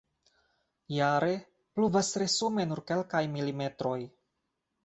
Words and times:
Jare 0.95 1.35
pluvas 1.77 2.09
resume 2.23 2.65
nur 2.71 2.81
kelkaj 2.93 3.23
mm. 3.37 3.63